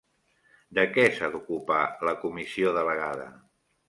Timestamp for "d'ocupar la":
1.35-2.13